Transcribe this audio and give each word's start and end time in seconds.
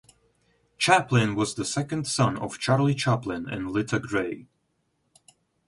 Chaplin 0.79 1.35
was 1.35 1.53
the 1.53 1.63
second 1.63 2.07
son 2.07 2.35
of 2.35 2.57
Charlie 2.57 2.95
Chaplin 2.95 3.47
and 3.47 3.69
Lita 3.71 3.99
Grey. 3.99 4.47